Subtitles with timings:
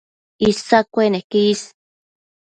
[0.49, 1.61] Isa cueneque is